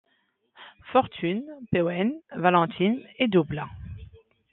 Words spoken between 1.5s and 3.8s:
Painwheel, Valentine et Double.